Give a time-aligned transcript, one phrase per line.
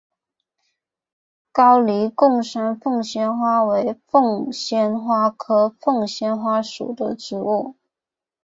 [1.51, 7.75] 高黎贡山凤仙花为凤仙花科凤仙花属的植物。